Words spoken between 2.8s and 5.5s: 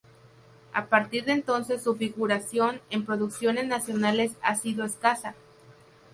en producciones nacionales ha sido escasa.